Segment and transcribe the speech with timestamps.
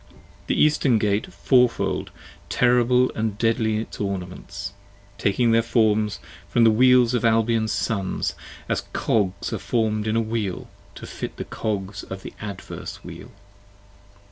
[0.47, 2.09] The Eastern Gate, fourfold:
[2.49, 4.73] terrible & deadly its ornaments:
[5.19, 6.17] Taking their forms
[6.49, 8.33] from the Wheels of Albion's sons,
[8.67, 13.29] as cogs Are form'd in a wheel, to fit the cogs of the adverse wheel.